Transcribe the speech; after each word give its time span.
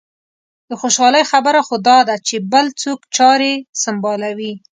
د 0.69 0.71
خوشالۍ 0.81 1.23
خبره 1.31 1.61
خو 1.67 1.75
دا 1.87 1.99
ده 2.07 2.15
چې 2.27 2.35
بل 2.51 2.65
څوک 2.81 2.99
چارې 3.17 3.53
سنبالوي. 3.83 4.53